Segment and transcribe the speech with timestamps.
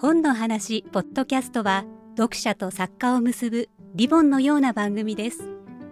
[0.00, 1.84] 本の話ポッドキャストは
[2.16, 5.40] 読者と作家を結ぶリボンのような番組です。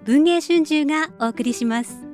[0.05, 2.07] 文藝春秋がお送りします。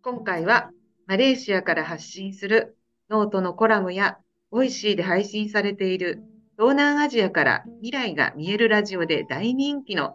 [0.00, 0.70] 今回は
[1.06, 2.78] マレーシアから発信する
[3.10, 4.16] ノートのコラムや
[4.50, 6.22] Voicyで配信されている
[6.56, 10.14] 東南アジアから未来が見えるラジオで大人気の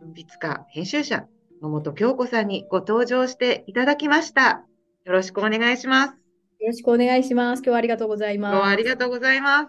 [0.00, 1.26] 文筆家、編集者、
[1.62, 4.64] 野本京子さんにご登場していただきました。
[5.04, 6.10] よろしくお願いします。
[6.58, 7.60] よろしくお願いします。
[7.60, 8.52] 今日はありがとうございます。
[8.52, 9.68] 今日はありがとうございます。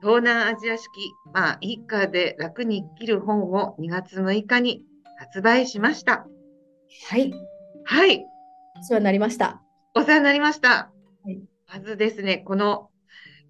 [0.00, 0.88] 東南アジア式、
[1.34, 4.82] まあ、一家で楽に生きる本を2月6日に
[5.18, 6.26] 発売しました。
[7.10, 7.34] はい。
[7.84, 8.24] はい。
[8.80, 9.60] お世話になりました。
[9.94, 10.90] お世話になりました。
[11.22, 12.88] はい、まずですね、この、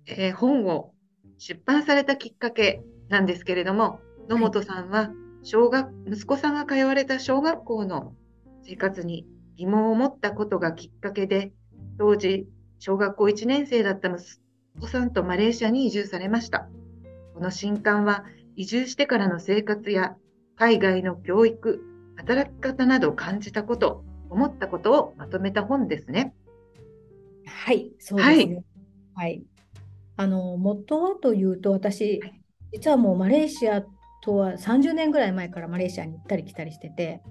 [0.07, 0.93] えー、本を
[1.39, 5.13] 出版されたきっかけなんですけれども、野本さんは
[5.47, 8.17] 小学、息子さんが通われた小学校の
[8.65, 11.53] 生活に疑問を持ったことがきっかけで、
[11.99, 12.49] 当時、
[12.81, 14.41] 小学校1年生だった息
[14.81, 16.69] 子さんとマレーシアに移住されました。
[17.35, 18.25] この新刊は、
[18.57, 20.17] 移住してからの生活や
[20.57, 21.81] 海外の教育、
[22.17, 26.35] 働き方などを感じたこと、思ったことをまとめた本ですね。
[27.47, 28.65] はい、そうですね。
[29.15, 29.29] はい。
[29.29, 29.47] はい、
[30.17, 32.21] あの元はというと、私、
[32.73, 33.87] 実はもうマレーシア
[34.27, 37.23] とは30年ぐらい前からマレーシアに行ったり来たりしてて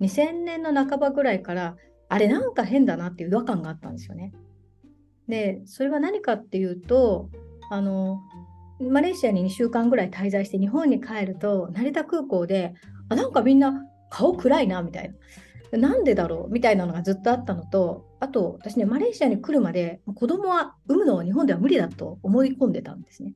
[0.00, 1.76] 2000年の半ばぐらいから
[2.08, 4.32] あれなんか変だなっていう違和感があったんですよね。
[5.28, 7.30] でそれは何かっていうと
[7.70, 8.20] あの
[8.80, 12.74] マレーシアに2週間ぐらい滞在して日本に帰ると成田空港で
[13.08, 15.14] あなんかみんな顔暗いなみたい
[15.72, 16.52] ななんでだろう？
[16.52, 23.34] みたいなのがずっとあったのとあと私ねマレーシアに来るまで子供は産むのは日本では無理だと思い込んでたんですね。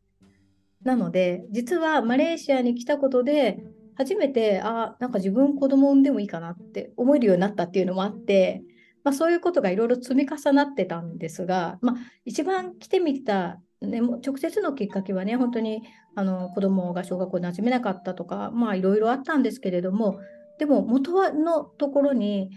[0.85, 3.59] なので、実はマレーシアに来たことで、
[3.97, 8.63] 初めて、あなんか自分子供産んでもいいかなって思えるようになったっていうのもあって、
[9.03, 15.83] まあ、そういうことがいろいろ積み重なってたんですが、まあ、一番来てみた、ね、直接のきっかけはね、本当に
[16.15, 20.21] あの子供が小学校に馴染めなかったとか、いろいろあったんですけれども、
[20.59, 22.51] でも元のところに、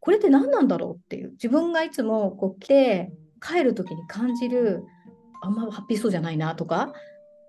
[0.00, 4.84] これって何なんだろうっていう、自分がいつもこう来て帰る時に感じる、
[5.42, 6.92] あんまハッピーそうじゃないなとか、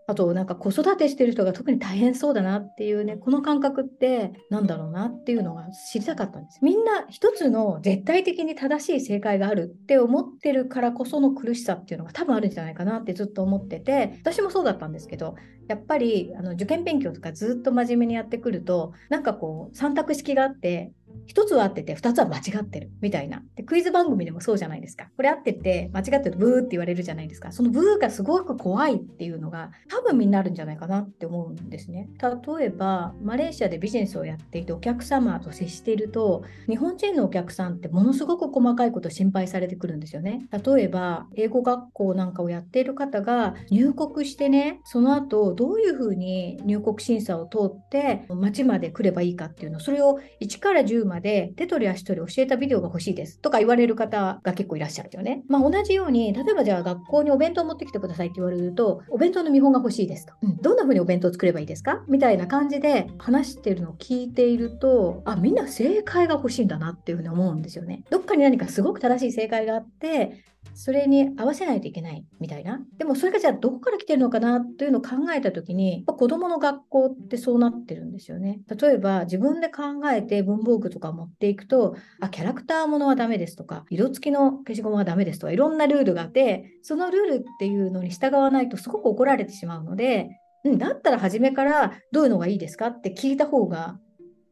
[0.09, 6.59] あとなんか子育てしてる人が特に大変そうだなっていうねこの感覚ってなんだろうなっていうのが知りたかったんです。
[6.61, 15.35] みんな一つの絶対的に正しい正解があるって思ってるからこその苦しさっていうのが多分あるんじゃないかなってずっと思ってて私もそうだったんですけど
[15.67, 20.93] やっぱりあの受験勉強とかずっと真面目にやってくるとなんかこう3択式があって
[21.27, 23.43] 1つは合ってて2つは間違ってるみたいな。
[23.55, 25.09] でクイズ番組でもそうじゃないですか。
[25.15, 27.51] これ合ってて間違ってるとブーって言われるじゃないですか。
[27.51, 32.09] そのブーがすごく怖いっていうのが多分みんなあるんじゃないかなって思うんですね。
[32.57, 40.47] 例えばマレーシアでビジネスをやっていてお客様と接していると日本人のお客さんってものすごく細かいこと心配されてくるんですよね。
[40.51, 55.43] 例えば英語学校なんかをやっている方が入国してねその後どういうふうに入国審査を通って町まで来ればいいかっていうのそれを1から10まで手取り足取り教えたビデオが欲しいですとか言われる方が結構いらっしゃるよね。
[55.47, 60.33] まあ、同じように、例えばじゃあ学校にお弁当持ってきてくださいって言われると、お弁当の見本が欲しいですと。
[60.43, 62.03] うん、どんな風にお弁当を作ればいいですか？
[62.07, 68.03] みたいな感じで話してるのを聞いていると、あ、みんな正解が欲しいんだなっていうふうに思うんですよね。
[68.09, 70.43] どっかに何かすごく正しい正解があって、
[70.73, 72.81] それに合わせないといけないみたいな。
[72.97, 78.61] でもそれがじゃあどこから来てるのかなというのを考えた時に、子供の学校ってそうなってるんですよね。
[78.79, 93.99] 例えば自分で考えて文房具とか持っていくと、あ、キャラクターものはダメですとか、色付きの消しゴムはダメですとか、いろんなルールがあって、そのルールっていうのに従わないとすごく怒られてしまうので、うん、だったら初めからどういうのがいいですかって聞いた方が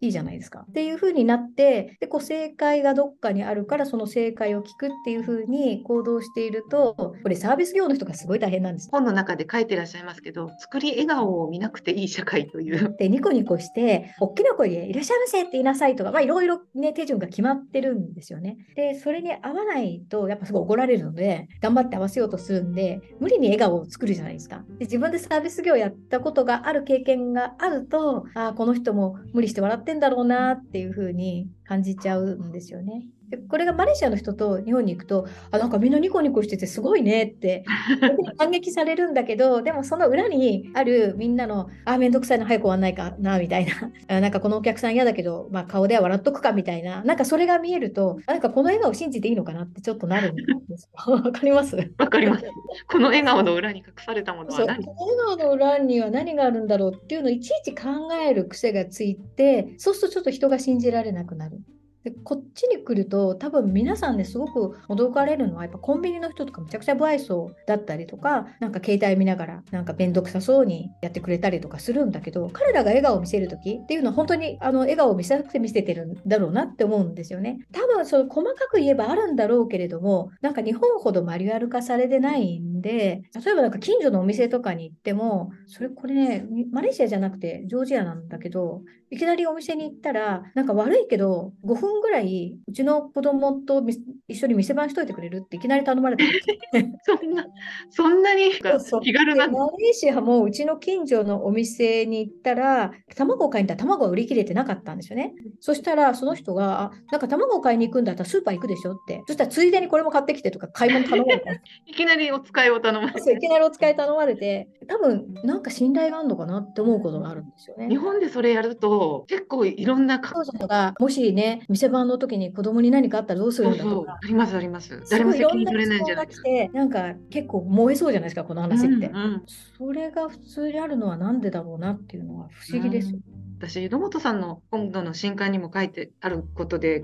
[0.05, 0.66] いいじゃないですか。
[0.69, 8.89] っていう風になって、でこう正解がどっかにあるから、その正解を聞くっていう風に行動していると、これサービス業の人がすごい大変なんです。
[8.91, 12.95] 本の中で書いてらっしゃいますけど、作り笑顔を見なくていい社会という。
[12.97, 18.58] で、ニコニコして、大きな声でいらっしゃいませって言いなさいとか、まあいろいろね、手順が決まってるんですよね。
[18.75, 24.63] で、それに合わないと、やっぱすごい怒られるので、頑張って合わせようとするんで、無理に笑顔を作るじゃないですか。
[24.79, 33.06] で、自分でサービス業やったことがある経験があると、ああ、この人も無理して笑ってんだろうなっていうふうに感じちゃうんですよね。
[33.29, 37.63] でこれがマレーシアの人と日本に行くとあなんかみんなニコニコしててすごいねって
[38.37, 43.73] 感激されるんだけどでもその裏にあるみんなのあめんどくさいの早く終わんないかなみたいな。
[44.22, 47.03] なんかこのお客さん嫌だけど、まあ、顔では笑っとくかみたいな。
[47.03, 50.43] なんかそれが見えるとなんかこの笑顔を信じていいのかなってちょっとなるんで
[50.77, 51.75] す わかります？
[51.97, 52.45] わかります。
[52.87, 54.83] この笑顔の裏に隠されたものは何？
[54.85, 57.89] この笑顔の裏には何があるんだろうっていうのをいちいち考
[58.27, 61.59] える癖がついてそうするとちょっと人が信じられなくなる。
[62.05, 77.57] でこっちに来ると多分皆さんねすごく驚かれるのはやっぱコンビニの人とかめちゃくちゃ不愛想だったりとかなんか携帯見ながらなんか面倒くさそうにやってくれたりとかするんだけど彼らが笑顔を見せる時っていうのは本当にあの笑顔を見せなくて見せてるんだろうなって思うんですよね。
[77.72, 88.81] 多分その細かく言えばあるんだろうけれどもなんか日本ほどマニュアル化されてないんで例えばなんか近所のお店とかに行ってもそれこれねマレーシアじゃなくてジョージアなんだけど
[89.11, 93.83] いきなりお店に行ったらなんか悪いけど5分ぐらいうちの子供と
[94.27, 96.23] 一緒に店番しといてくれるっていきなり頼まれた
[97.05, 97.45] そんな
[97.89, 105.33] そんなに気軽なマレーシアもうちの近所のお店に行ったら卵を買いに行ったら卵が売り切れてなかったんですよね。
[105.59, 109.22] そしたらその人があなんか卵を買いに行くんだったらスーパー行くでしょって。
[109.27, 111.51] そしたらついでにこれも買ってきてとか買い物頼まれた
[111.85, 113.34] いきなりお使いを頼まれて。
[113.34, 117.88] いきなりお使い頼まれて多分なんか信頼があるのかなって思うことがあるんですよね。
[117.90, 124.14] 日本でそれやると結構いろんな彼女がもしね店番の時に子供に何かあったらどうするんだとか。
[124.14, 125.03] ありますあります。
[125.09, 126.28] 誰も責任取れないじゃない。
[126.28, 129.44] ですかなんか結構燃えそうじゃないですかこの話って、うんうん、
[129.78, 137.03] それが普通にあるのはなんでだろうなっていうのは不思議ですよ、うん、私野本さんの今度の新刊にも書いてあることで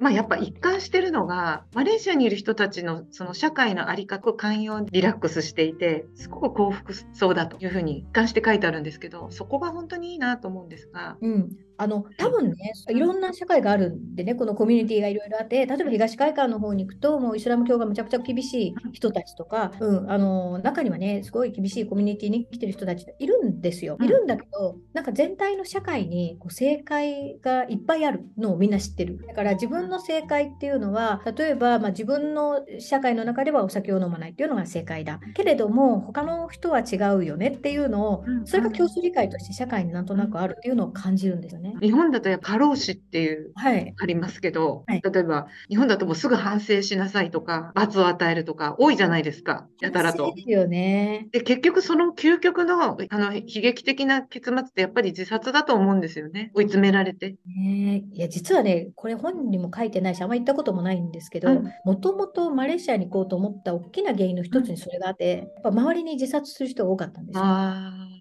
[0.00, 23.96] まあ、やっぱ一貫してるのがマレーシアにいる人たちのその社会のあり方寛容リラックスしていてすごく幸福そうだというふうに一貫して書いてあるんですけどそこが本当にいいなと思うんですが、うん、あの多分ね、いろんな社会があるんでね、このコミュニティがいろいろあって、例えば東海岸の方に行くと、もうイスラム教がむちゃくちゃ厳しい人たちとか、うん、あの中にはね、すごい厳しいコミュニティに来てる人たちいるんですよ。
[24.00, 29.24] いるんだけど、なんか全体の社会にこう正解がいっぱいあるのをみんな知ってる。
[29.28, 35.20] だから自分の正解っていうのは、例えば、まあ、自分の社会の中ではお酒を飲まないっていうのが正解だ。
[35.34, 41.67] けれども、他の人は違うよねっていうのを、それが共通理解として社会になんとなくあるっていうのを感じるんですよね。
[41.80, 50.32] 日本だとやっぱ過労死っていう、はい、ありますけど、はい、例えば日本だともうすぐ反省しなさいとか罰を与えるとか多いじゃないですかやたらと。
[50.34, 51.28] ですよね。
[51.32, 57.36] で結局その究極のあの悲劇的な結末ってやっぱり自殺だと思うんですよね追い詰められて。
[57.46, 67.42] ね、いや実はねこれ本にも書いてないしあんまり言ったこともないんですけどもともとマレーシアに行こうと思った大きな原因の一つにそれがあって、やっぱ周りに自殺する人が多かったんですよ。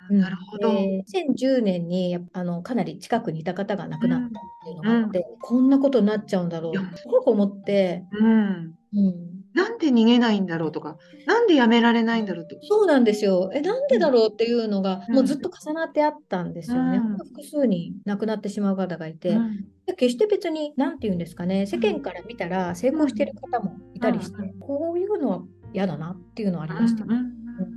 [0.10, 0.70] なるほど。
[0.72, 4.30] 2010年にあのかなり近くにいた方が亡くなったっ
[4.64, 6.98] ていうのがあって、うん、こんなことになっちゃうんだろう。
[6.98, 12.58] すごく思って、うん、うん、なんで逃げないんだろうとか、なんでやめられないんだろうと。
[12.62, 13.50] そうなんですよ。
[13.54, 16.98] え、なんでだろうっていうのが、もうずっと重なってあったんですよね。
[16.98, 19.66] うん、複数に亡くなってしまう方がいて、うん、
[19.98, 25.42] 決して別に、なんて言うんですかね、世間から見たら成功してる方もいたりして、こういうのは
[25.74, 27.06] 嫌だなっていうのはありました。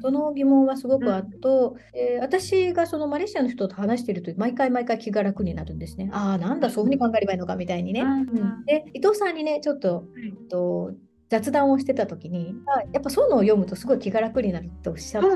[0.02, 6.10] その疑問はすごくあと、うん、えー、私がそのマレーシアの人と話していると毎回毎回気が楽になるんですね。
[6.12, 8.02] ああ、なんだ、そういうふうに考えればいいのかみたいにね。
[8.02, 10.92] うん、で、伊藤さんにね、ちょっと、えっと
[11.30, 12.56] 雑談をしてた時に、
[12.92, 15.28] やっぱそういうのを読むとすごい気が楽になるっておっしゃって。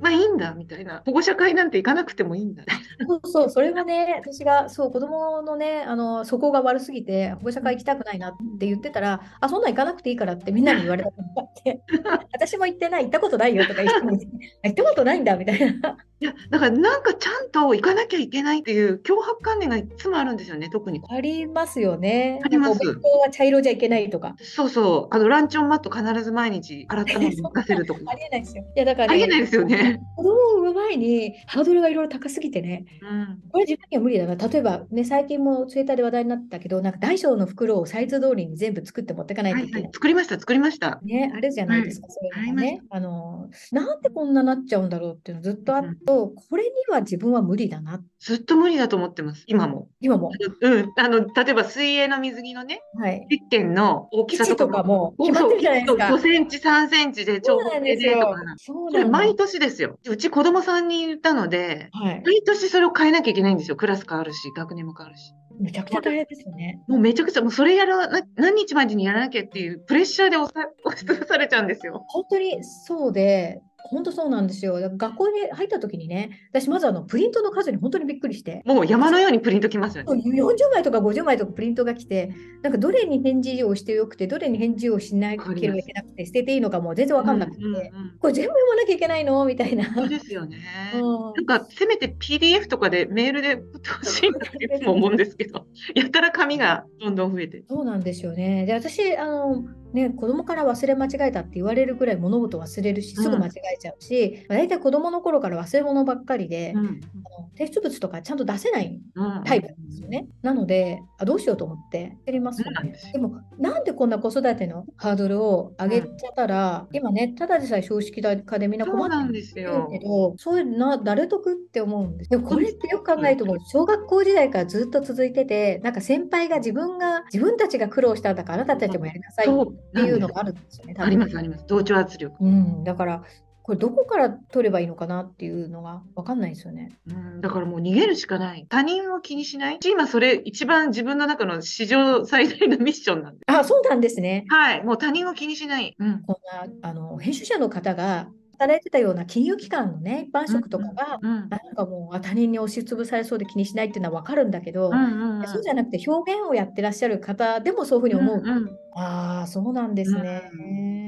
[0.00, 1.02] まあいいんだみたいな。
[1.04, 2.62] 保護者会なんて行かなくてもいいんだ。
[3.04, 11.82] そうそう、それはね、 私がそう子供のね、あの素行が悪すぎて保護者会行きたくないなって言ってたら、あ、そんなん行かなくていいからってみんなに言われたことがあって、
[12.32, 14.26] 私も行ってない、行ったことないよとか言って
[14.62, 15.96] 行ったことないんだみたいな。
[16.24, 21.02] いや、だからなんかちゃんと行かなきゃいけないっていう脅迫観念がいつもあるんですよね、特に。
[21.10, 22.40] ありますよね。
[22.42, 22.70] あります。
[22.70, 24.34] お弁当は茶色じゃいけないとか。
[24.38, 25.14] そうそう。
[25.14, 28.00] あのランチョンマット必ず毎日洗ったものにかせるとか。
[28.06, 28.64] ありえないですよ。
[28.74, 30.00] いやだから、ね、ありえないですよね。
[30.16, 34.36] 子供を産む前にハードルがいろいろ高すぎてね、うん、これ自分には無理だな。
[34.36, 39.72] 例えばね、最近もツイッターで話題になったけど、なんか大小の袋をサイズ通りに全部作って持っていかないといけない。
[39.74, 41.00] はいはい、作りました、作りました。
[41.04, 42.82] ね、あれじゃないですか、はい、そういうのね。
[42.90, 45.94] あの、なんでこんななっちゃうんだろうっていうのずっとあと、うん、
[46.28, 48.00] これには自分は無理だな。
[48.20, 49.88] ずっと無理だと思ってます、今も。
[50.00, 50.30] 今も。
[50.60, 56.04] うん、あの、例えば水泳の水着のね、はい、実験の大きさとかも決まってるじゃないですか。
[56.06, 58.36] 5センチ、3センチで長方形でとか。
[58.56, 59.98] それ毎年ですよ。
[60.06, 63.76] うち子供さんに言ったので、はい、毎年それを変えなきゃいけないんですよ。
[63.76, 65.32] クラス変わるし、学年も変わるし。
[65.60, 66.80] めちゃくちゃ大変ですよね。
[66.88, 70.50] もうめちゃくちゃ、もうそれやらな、何日までにやらなきゃっていうプレッシャーで押
[70.96, 72.04] しつぶされちゃうんですよ。
[72.08, 74.78] 本当にそうで、本当そうなんですよ。
[74.96, 78.62] 学校に入った時にね、私まずあのプリントの数に本当にびっくりして。
[78.64, 80.22] もう山のようにプリントきますよね。
[80.24, 82.30] 40枚とか50枚とかプリントが来て、
[82.62, 89.44] なんかどれに返事をしてよくて、どれに返事をしなければいけなくて、捨てていいのかも全然わかんなくて、うんうんうん、これ全部読まなきゃいけないの？
[89.44, 89.94] みたいな。
[89.94, 90.62] そうですよね。
[90.94, 91.02] うん、
[91.46, 94.40] なんかせめて PDF とかでメールで送ってほしいなっ
[94.80, 97.64] て思うんですけど、やったら紙がどんどん増えて。
[97.68, 98.64] そうなんですよね。
[98.64, 99.62] で私あの
[99.94, 109.00] ね、子供から忘れ間違えたって言われるぐらい物事忘れるしすぐ間違えちゃうし、うん、大体子供の頃から忘れ物ばっかりで、うん、あの提出物とかちゃんと出せない
[109.44, 110.26] タイプなんですよね。
[110.42, 112.96] なのであどうしようと思ってやりますよね。
[113.12, 118.10] でもなんでこんな子育てのハードルを上げちゃったら、今ねただでさえ少子
[118.44, 122.30] 化でみんな困ってるけどそういうな誰得って思うんです。
[122.30, 130.94] でもこれってよく考えると小学校時代からずっと続いててなんか先輩が自分が自分たちが苦労したんだからあなたたちもやりなさいっていうのがあるんですよね。
[130.98, 131.64] ありますあります。
[131.66, 132.36] 同調圧力。
[132.40, 133.24] うん、だから
[133.64, 136.92] これどこから取ればいいのかなっていうのが分かんないですよね。
[137.08, 138.66] うん、だからもう逃げるしかない。
[138.68, 139.78] 他人を気にしない。
[139.82, 143.42] 今それ一番自分の中の史上最大のミッションなんです。
[143.46, 144.44] あ、そうなんですね。
[144.48, 145.96] はい、もう他人を気にしない。
[145.98, 146.36] うん、こん
[146.82, 151.20] なあの編集者の方が働いてたような金融機関のね、一般職とかが、
[151.50, 155.00] なんかもう他人に押しつぶされそうで気にしないっていうのは分かるんだけど、
[155.44, 158.50] そうじゃなくて表現をやってらっしゃる方でもそういうふうに思う。
[158.92, 160.40] ああ、そうなんですね。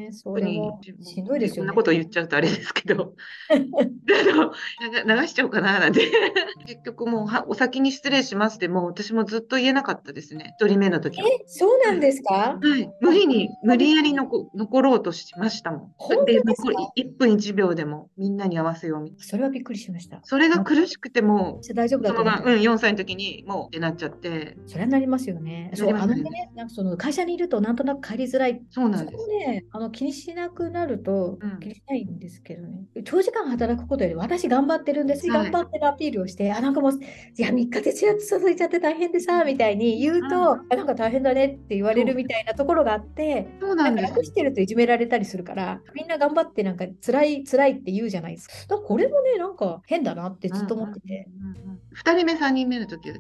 [0.06, 1.64] うんそれもしんどいですよね。
[1.64, 3.14] そんなこと言っちゃうとあれですけど、
[3.50, 6.00] 流しちゃおうかななんて。
[6.66, 10.54] 結局もうはお先に失礼しますでも私もずっと言えなかったですね。
[10.58, 12.90] 一人目の時え、そうなんですか、はい。
[13.00, 15.92] 無理に、無理やり残残ろうとしましたもん。
[15.96, 19.24] 本当ですか ?1 分1秒でもみんなに合わせようみたいな。
[19.24, 20.20] それはびっくりしました。
[20.22, 22.34] それが苦しくても、大丈夫だと思う。
[22.52, 24.56] うん、4歳の時にもうってなっちゃって。
[24.66, 25.70] それはなりますよね。
[25.74, 28.60] それあのね、なんかその会社にいるとなんとなく帰りづらい。
[28.70, 29.18] そうなんです。
[29.18, 36.96] そこね、あの気にしなくなると気にしないんですけどね、うん、長時間働くことより私頑張ってるんです、はい、頑張ってるアピールをしてあなんかもうい
[37.42, 40.32] や3日徹夜続いちゃって大変でさみたいに言うと、うん、
[40.70, 44.10] あなんか大変だねって言われるみたいなところがあってそうなんです。
[44.10, 48.76] 楽してるといじめられたりするからみんな頑張ってなんか辛い辛いって言うじゃないですか。
[48.76, 53.12] だこれもねなんか変だなってずっと思ってて、うんうんうん、2人目3人目の時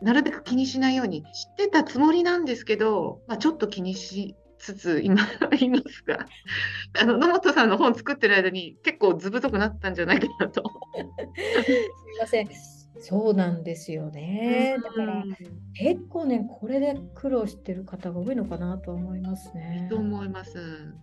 [0.00, 5.22] なるべく気にしないように知ってたつもりなんですけど、まあ、ちょっと気にしつつ今
[5.60, 6.26] いますが
[7.00, 10.62] あの野本さんの本作ってる間に結構ずぶとくなったんじゃないかなと。
[11.36, 12.48] すみません
[12.98, 14.76] そうなんですよね。
[14.82, 15.22] だから
[15.74, 19.86] 結構ねこれで苦労してる方が多いのかなと思いますね。
[19.90, 20.94] と思います。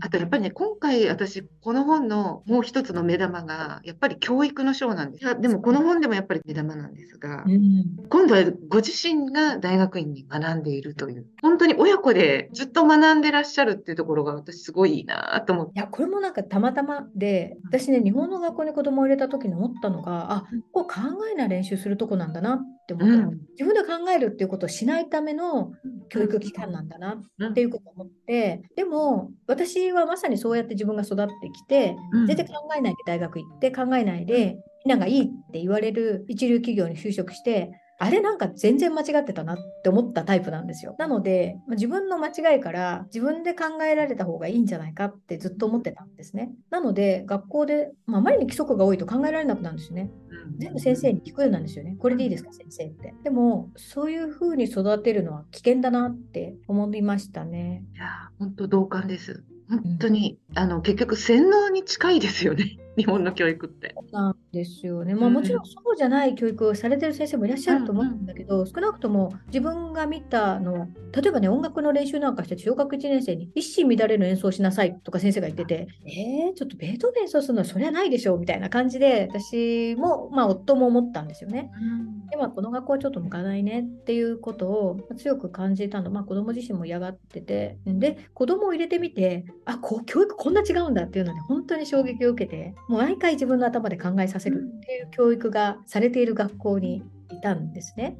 [0.00, 5.40] あとやっぱりね今回私この本のもう一つの目玉がやっぱり教育の章なんです。
[5.40, 15.72] でもこの本でもやっぱり目玉なんですが、うん、今度はご自身が大学院に学んでいるという本当に親子でずっと学んでらっしゃるっていうところが私すごいいいなと思って。
[15.76, 20.94] いやこれもなんかたまたまで私ね日本の学校に子供を入れた時に思ったのがあこう考
[21.32, 25.72] えな練習するとこなんだなって思った、うん、自分で考えるっていうことをしないための
[26.08, 40.94] 教育機関なんだなっていうことを思って、でも私はまさにそうやって自分が育ってきて、全然考えないで大学行って考えないでみんながいいって言われる一流企業に就職してあれなんか全然間違ってたなって思ったタイプなんですよ。
[40.98, 46.52] なので、自分の間違いから自分で考えられた方がいいんじゃないかってずっと思ってたんですね。
[46.70, 50.12] なので、学校で、まあ、まりに規則が多いと考えられなくなるんですよね。
[50.58, 51.96] 全部先生に聞くようなんですよね。
[51.98, 53.14] これでいいですか、先生って。
[53.24, 57.84] でも、そういうふうに育てるのは危険だなって思いましたね。
[57.94, 59.42] いや、本当同感です。
[59.68, 62.78] 本当に、うん、あの結局洗脳に近いですよね。
[62.98, 63.94] 日本の教育って。
[64.10, 65.14] なんですよね。
[65.14, 81.70] まあ、もちろんそうじゃない教育をされてる先生もいらっしゃると思うんだけど、うんうん、少なくとも自分が見たのは、例えばね、音楽の練習なんかして小学1年生に一糸乱れる演奏しなさいとか先生が言ってて、えー、ちょっとベートーベン演奏するのはそりゃないでしょうみたいな感じで、私も、まあ、夫も思ったんですよね。
[81.80, 86.10] うん、で、まあ、この学校はちょっと向かないねっていうことを強く感じたの。
[86.10, 98.18] まあ、子供自身も嫌がってて、で、子供を入れてみて、あ、こう教育こんな違うんだっていうので、本当に衝撃を受けて、もう毎回自分の頭で考えさせるっていう教育がされている学校にいたんですね。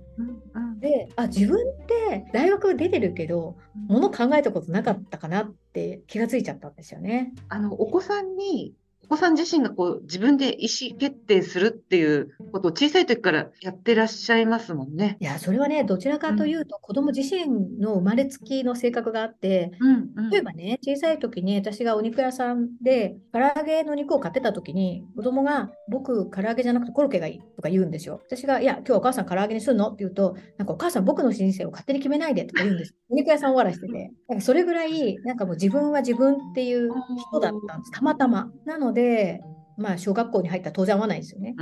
[0.81, 3.57] であ自分って大学出てるけど
[3.89, 7.33] もの考えたことなかったかなって気がついちゃったんですよね。
[7.49, 8.75] あのお子さんに
[9.05, 15.17] お子さん自身がこう自分で意思決定するっていうことを小さい時からやってらっしゃいますもんね。
[15.21, 28.21] いや、それはね、どちらかというと、うん、子供自身の生まれつきの性格があって、うんうん、例えばね、小さい時に私がお肉屋さんで唐揚げの肉を買ってた時に、子供が僕、唐揚げじゃなくてコロッケがいいとか言うんですよ。
[28.27, 29.89] 私が、いや、今日お母さん唐揚げにするの？
[29.89, 32.95] って言うと、なんかお母さん僕の人生を勝手に決めないでとか言うんです。
[33.09, 34.13] お肉屋さんを笑してて。
[34.29, 36.91] なんかそれぐらい、なんかもう自分は自分っていう
[37.31, 37.93] 人だったんです。
[37.93, 38.51] たまたま。
[38.67, 39.43] なので、
[39.77, 41.55] まあ、小学校に入ったら当然合わないですよね。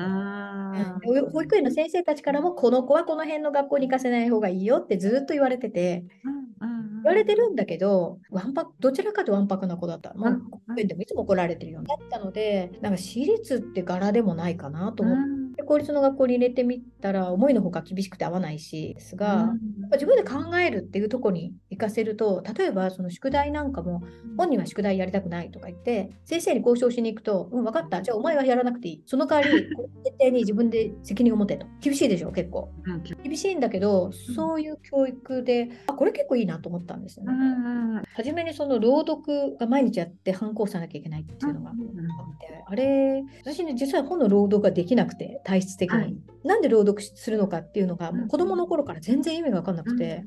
[1.32, 6.04] 保育園の先生たちからも、この子はこの辺の学校に行かせない方がいいよってずっと言われてて、
[6.60, 10.14] 言われてるんだけど、わんぱどちらかとわんぱくな子だった。
[10.14, 15.35] まあ、保育園でもいつも怒られてるようになったので、なんか私立って柄でもないかなと思って。
[15.66, 24.02] で公立の学校に入れてみたら思いのほか厳しくて合わないしですが、やっぱ自分で考えるっていうとこに行行かせると例えばその宿題なんかも
[24.38, 28.02] 本人は宿題やりたくないとか言って先生に交渉しに行くと「うん分かった。
[28.02, 29.02] じゃあお前はやらなくていい。
[29.06, 29.68] その代わり
[30.04, 31.66] 絶対に自分で責任を持て」と。
[31.80, 37.32] 厳しいでしょ結構、うん、厳しいんだけどそういう教育であこれ結構いいなと思ったんですよね。
[38.14, 41.76] 初めにその朗読が毎日やって反抗さなきゃいけないっていうのがあっ
[42.38, 50.24] て、あれ私ね実は本の朗読ができなくて体質的に、はい、なんで朗読するのかっていうのがもう子供の頃から全然意味が分かんなくて。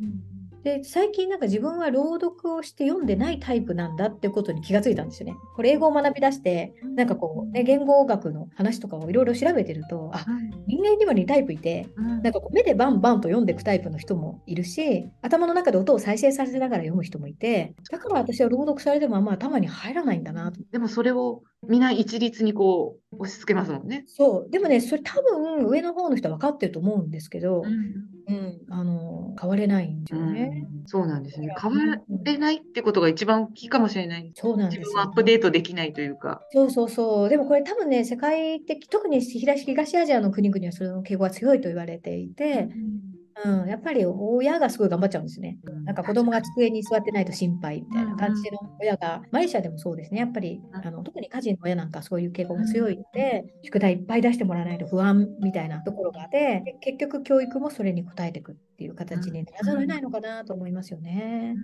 [0.63, 5.35] で最近なんか自分は朗読をして読んでないタイプなんだってことに気がついたんですよね。
[5.55, 10.25] これ英語を学び出してなんかこう、ね、言語学の話とかをいろいろ調べてるとあ
[10.67, 20.59] 人間には2タイプいてなんかこう目でバンバンと読んでいくタイプの人もいるし頭の中で音を再生させながら読む人もいてだから私は朗読されてもあんま頭に入らないんだなと。
[20.71, 24.03] でもそれをみんな一律にこう押し付けますもんね。
[24.07, 31.53] そうでもねそれ多分上の方の人は分かってると思うんですけど、うん、うん、あの変われないんですよね、うん、そうなんですね。
[31.61, 34.31] 変われないってことが一番大きいかもしれない。
[34.35, 36.41] そうなんです、ね、自分をアップデートできないというか。
[36.51, 37.29] そうそうそう。
[37.29, 42.69] でもこれ多分ね世界的特に東アジアの国々はその傾向が強いと言われていて。
[42.71, 45.59] うん うん、やっぱり親がすごい頑張っちゃうんですね。
[45.85, 50.19] なんか子供が机に座ってないと心配みたいな感じの親が、マレーシアでもそうですね。
[50.19, 61.57] やっぱりあの特に家事の親なんかそういう傾向が強いので、宿題いっぱい出してもらわないと不安みたいなところがあって、結局教育もそれに応えていくっていう形にならざるを得ないのかなと思いますよね。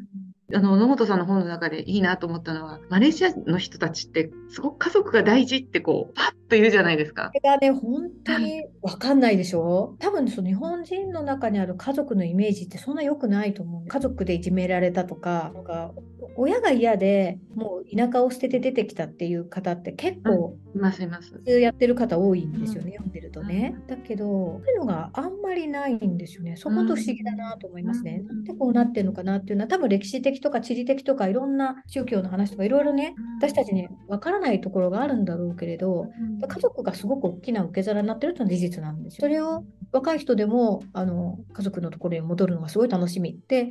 [0.53, 7.31] あの野本さんの本の中でいいなと思ったのはマレーシアの人たちってすごく家族が大事ってこうパッと言うじゃないですか。
[7.34, 13.88] それがね本当に分かんないでしょ多分その日本人の中にある家族のイメージってそんな良くないと思う。
[13.88, 15.93] 家族でいじめられたとかなんか
[16.36, 21.41] 親が嫌でもう田舎を捨てて出てきたっていう方って結構、いますいます。
[21.46, 23.75] やってる方多いんですよね、読んでるとね。
[23.88, 26.55] だけどそういうのがあんまりないんですよね。
[26.58, 28.24] そこと不思議だなと思いますね。
[28.27, 36.08] なんでこうなってるのかなっていうのは多分歴史的とか地理的とかいろんな宗教の話とかいろいろね私たちにわからないところがあるんだろうけれど
[36.48, 39.22] 家族がすごく大きな受け皿になってるというのは事実なんですよ。
[39.22, 43.69] それを若い人でもあの家族のところに戻るのがすごい楽しみって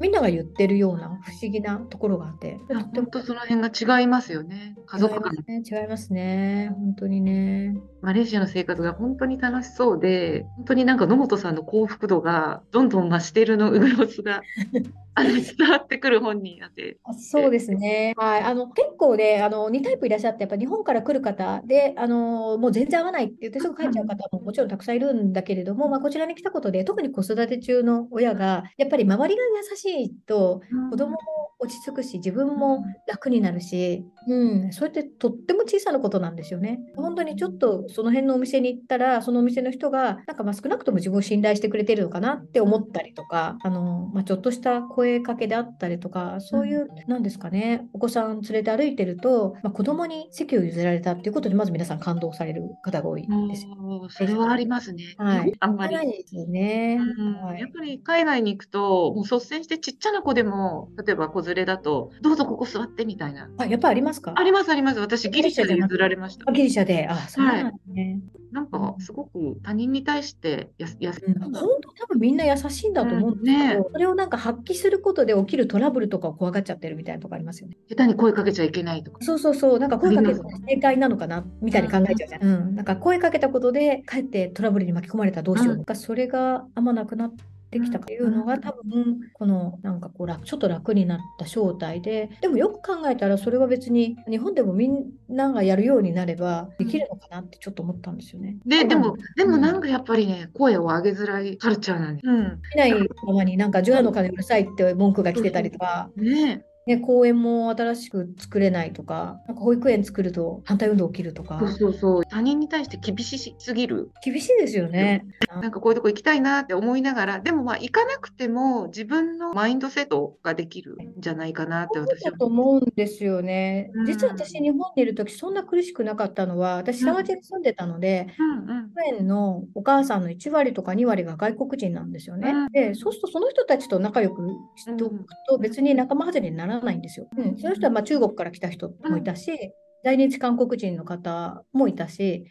[0.00, 2.58] みんなが言ってるような不思議なところがあって。
[2.94, 4.74] 本当その辺が違いますよね。
[4.86, 5.30] 家族間。
[5.30, 6.72] 違いますね。
[6.74, 7.76] 本当にね。
[8.02, 14.42] マレーシアの生活が本当に楽しそうで、本当になんか野本さんの幸福度がどんどん増しているの様子が
[15.14, 16.98] あの伝わってくる本になって。
[17.18, 31.18] そうですね、はい、あの結構ねあの2タイプいらっしゃってやっぱ日本から来る方であのもう全然合わないって言ってすぐ帰っちゃう方ももちろんたくさんいるんだけれども、まあ、こちらに来たことで特に子育て中の親がやっぱり周りが優しいと子供も
[31.62, 36.80] 落ち着くし自分も楽になるし、うん、それってとっても小さなことなんですよね。
[36.96, 54.08] 本当にちょっとその辺のお店に行ったらそのお店の人がなんかまあ少なくとも自分を信頼してくれてるのかなって思ったりとかあの、まあ、ちょっとした声かけであったりとかそういうなんですかねお子さん連れて歩いてると、まあ、子供に席を譲られたっていうことでまず皆さん感動される方が多いですよ。
[54.10, 55.14] それはありますね。
[55.18, 55.92] はい、あんまり。
[55.92, 56.98] ですね、
[57.42, 63.48] はい、やっぱり海外に行くともう率先してちっちゃな子でも例えば子連れだとどうぞここ座ってみたいな。
[63.58, 64.32] あやっぱありますか？
[64.36, 65.00] ありますあります。
[65.00, 66.50] 私ギリシャで譲られました。
[66.50, 67.06] ギリシャで。
[67.08, 68.20] あそうなんですね。
[68.34, 77.78] はいなんかすごく他人に対してやや、うん、本当多分みんな優しいんだと思うんですけど、うんね、それをなんか発揮することで起きるトラブルとかを怖がっちゃってるみたいなとこありますよね。
[77.88, 79.24] 下手に声かけちゃいけないとか。
[79.24, 82.44] そうそうそう、なんか声かけるの正解なのかなみたいに考えちゃうじゃん。
[82.44, 87.44] うん、なんか声かけたことでかえってトラブルに巻き込まれたらどうしようとか、それがあんまなくなって。
[87.72, 98.58] できたというのが多分このなんかこうちょっと楽になった正体ででもよく考えたらそれは別に日本でもみんながやるようになればできるのかなってちょっと思ったんですよね。
[98.66, 102.28] ででもでもなんかやっぱりね声を上げづらいカルチャーなんです。
[102.28, 102.92] うん、見ない
[103.24, 106.10] ままになんか「除夜の鐘うるさい」って文句が来てたりとか。
[106.16, 111.60] ねね、公園も新しく作れないとか、なんか保育園作ると反対運動起きるとか。
[111.60, 112.24] そうそうそう。
[112.24, 114.10] 他人に対して厳しすぎる。
[114.24, 115.24] 厳しいですよね。
[115.60, 122.36] なんかこういうとこ行きたいなって思いながら、でもまあ行かなくても自分のマインドセットができるんじゃないかなって私は。
[122.36, 123.90] と思うんですよね。
[123.94, 132.50] うん、実は私日本にいる時そんな苦しくなかったのは、私佐賀町に住んでたので、うんうん保育園のお母さんの1割とか2割が外国人なんですよね。
[132.50, 137.28] うん、で、そうするとその人たちと仲良くしておくと別に仲間外れにならないんですよ。
[137.36, 139.72] うん、その人はまあ中国から来た人もいたし、
[140.04, 142.46] 在日韓国人の方もいたし、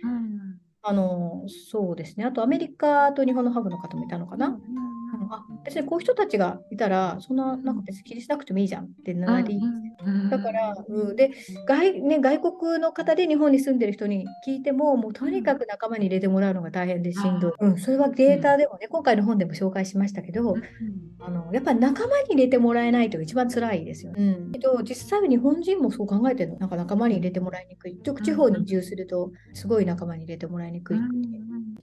[0.84, 4.58] あのそうですね、あとアメリカと日本のハブの方もいたのかな。
[5.30, 9.60] あ別にこういう人たちがいたらそんななんか別に気にしなくてもいいじゃんってなり、
[10.30, 11.32] だから、うん、で
[11.68, 20.56] 外,、ね、外国の方で日本に住んでる人に聞いてももうとにかく仲間に入れてもらうのが大変でしんどい、うん、それはデータでもね、今回の本でも紹介しましたけど、
[21.20, 24.38] あのやっぱり仲間に入れてもらえないと一番辛いですよね。
[24.40, 26.60] うん、けど実際は日本人もそう考えてるの？
[26.60, 27.98] なんか仲間に入れてもらいにくい。
[28.24, 31.00] 地方に移住するとすごい仲間に入れてもらいにくい。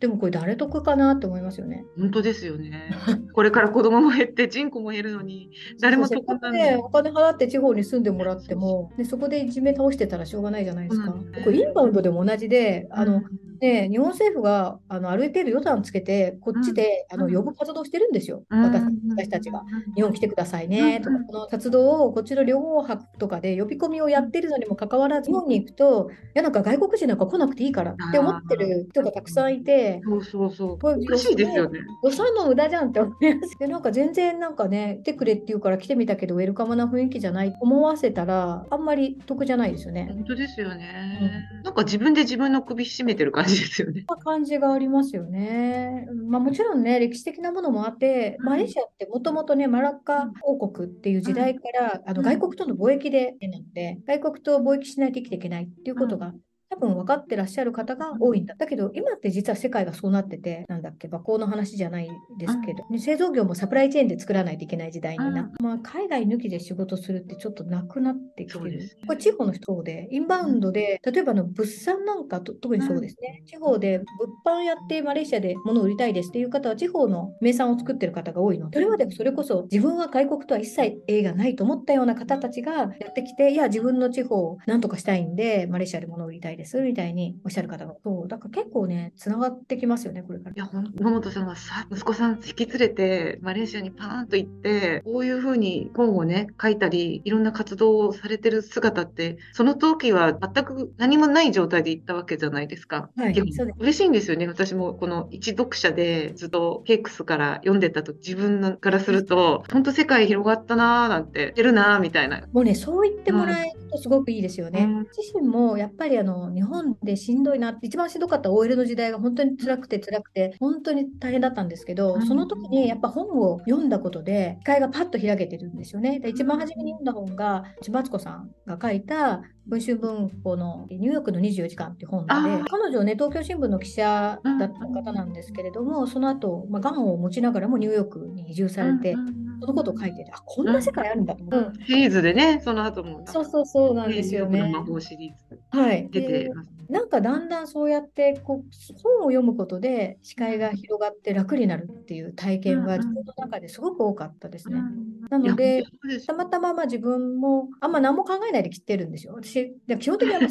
[0.00, 1.84] でもこれ誰得かなって思いますよね。
[1.98, 2.90] 本当ですよね。
[3.32, 5.50] これから子供も減って人口も減るのに
[5.80, 11.10] 誰も得なんでお金払って地方に住んでもらってもでそこでいじめ倒してたらしょうがないじゃないですか。
[11.10, 13.22] うん、これインバウンドでも同じであの、
[13.60, 19.62] ね、日本政府があのある程度予算つけてこっちで、あの呼ぶ活動してるんですよ、私私たちが。
[19.94, 30.00] 日本来てくださいねとか、この活動をこっちの両方泊とかで呼び込みをやってるのにもかかわらず日本に行くといやなんか外国人なんか来なくていいからって思ってる人がたくさんいて。
[30.04, 30.78] そうそうそう。
[30.78, 31.80] これ欲しいですよね。
[32.04, 33.58] 予算の無駄じゃんって思います。
[33.58, 40.06] でなんか全然なんかね来てくれって言うから来てみたけどウェルカムな雰囲気じゃない思わせたらあんまり得じゃないですよね。
[40.10, 41.18] 本当ですよね。
[41.56, 44.04] うん、なんか自分で自分の首絞めてる感じですよね。
[44.24, 46.06] 感じがありますよね。
[46.28, 56.32] まあもちろんね歴史的なものもあって、マレーシアってもともとねマラッカ王国っていう時代から、あの外国との貿易でなので外国と貿易しないと生きていけないっていうことが
[56.70, 58.54] 多分分かってらっしゃる方が多いんだ。
[58.56, 68.78] だけど今って実は世界がそうなってて、なんだっけ、馬行の話じゃないですけど、ね製造業もサプライチェーンで作らないといけない時代になって、まあ、海外抜きで仕事するってちょっとなくなってきてる。
[68.78, 68.90] ね。
[69.06, 73.98] これ地方の人で、インバウンドで、例えばあの物産なんかと特にそうですね、地方で
[74.44, 78.70] 物販やってマレーシアで物を売りたいですっていう方は地方の名産を作ってる方が多いの。
[78.70, 90.58] で、それまでそれこそ自分は外国とは一切縁がないと思ったような方たちがやってきて、いや、自分の地方を何とかしたいんで、マレーシアで物を売りたいですみたいにおっしゃる方が、そう、だから結構ね、つながってきますよね、これからい。
[90.58, 103.08] や、野本さんはさ、息子さん引き連れて、マレーシアにパーンと行って、こういうふうに本をね、書いたり、いろんな活動をされてる姿って、その時は全く何もない状態で行ったわけじゃないですか。
[103.16, 104.46] はいそ嬉しいんですよね。
[104.48, 112.42] 私もこの一読者でずっとケイクスから読んでたと自分のからすると、本当世界広がったなーなんて、出るなーみたいな。
[112.52, 114.82] もうね、そう言ってもらえるとすごくいいですよね。
[114.82, 126.20] うん自身もやっぱりあの日本でしんどいなって、一番しんどかった OL の時代が本当に辛くて辛くて、本当に大変だったんですけど、うんその時にやっぱ本を読んだことで、視界がパッと開けてるんですよね。
[126.20, 139.14] で一番初めに読んだ本が、千葉敦子さんが書いた、文春文庫のニューヨークの24時間っていう本で、彼女ね、東京新聞の記者だった方なんですけれども、その後、まあ、がんを持ちながらもニューヨークに移住されて、
[139.60, 141.84] そのことを書いてて、あ、こんな世界あるんだと思って。
[141.84, 146.08] シリーズでね、その後も、そうそうそうなんですよね魔法シリーズはい。
[146.10, 146.50] 出て。
[146.88, 154.78] なんかだんだんそうやってこう本を読むことで視界が広がって楽になるっていう体験がうん自分の中ですごく多かったですね。
[154.78, 155.84] うんなので
[156.26, 159.34] たまたままあ自分もあんま何も考えないで切ってるんですよ。
[159.34, 160.46] 私、で基本的には考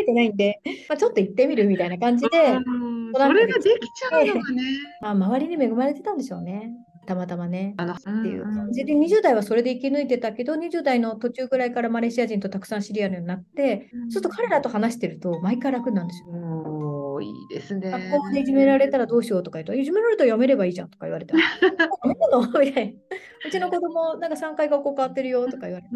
[0.00, 4.62] えてないんで、 まあ、ちょっと行ってみるみたいな感じで、うんそれができちゃうのがね。
[5.02, 6.72] まあ、周りに恵まれてたんでしょうね。
[7.06, 7.74] たまたまね。
[7.76, 17.20] あのっていう感じで20代はそれで生き抜いてたけど20代の途中ぐらいからマレーシア人とたくさん知り合うようになってそうすると彼らと話してると毎回楽なんですよ。
[17.20, 17.90] いいですね。
[17.90, 21.44] 学校でいじめられたらどうしようとか言うと、いじめられたらやめればいいじゃんとか言われたいな。
[23.46, 25.88] うちの子供なんか3回学校変わってるよとか言われて、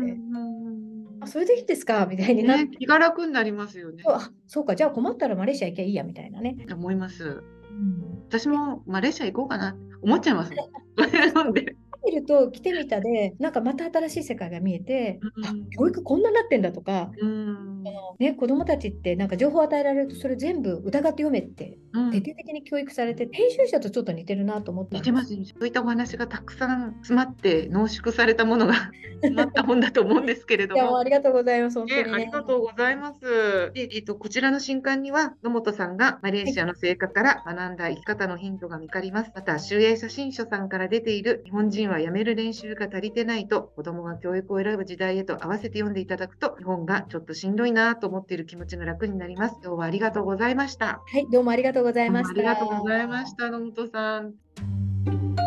[1.21, 4.03] あそれでいいんですかみたいになって、ね、気が楽になりますよね。
[4.07, 6.57] あそうか、じゃあ困ったらマレーシア行けばいいやみたいなね。
[6.73, 7.25] 思います。
[7.25, 7.29] う
[7.75, 11.35] ん私もマレーシア行こうかな思っちゃいますもん。
[11.35, 17.83] なんで見ると来てみたで、なんかまた新しい世界が見えて、あうん教育こんなになってんだとか、うん
[18.19, 28.75] ね、子供たちってなんか情報を与えられるとそれ全部疑って読めってうん徹底的に教育されて、編集者とちょっと似てるなと思った似てますねそういったお話がたくさん詰まって濃縮されたものが
[29.23, 31.05] 詰まった本だと思うんですけれどもあ。
[31.07, 32.31] りがとうございます、本当ね、にねあり。
[32.31, 33.71] がとうございます。
[33.73, 39.33] で、えっと、こちらの新刊には、野本さんがマレーシアの成果から学んだ生き方のヒントが見かります。
[39.35, 49.57] また、集英写真書さんから出ている、日本人はやめる練習が足りてないと、子供が教育を選ぶ時代へと合わせて読んでいただくと、日本がちょっとしんどいなと思っている気持ちが楽になります。
[49.63, 50.87] 今日はありがとうございました。
[50.87, 52.31] はい、どうもありがとうございました。
[52.31, 55.46] ありがとうございました、野本さん。